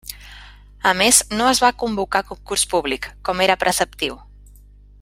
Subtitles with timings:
[0.91, 4.19] A més no es va convocar concurs públic, com era preceptiu.